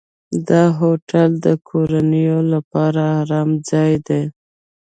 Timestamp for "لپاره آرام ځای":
2.53-3.93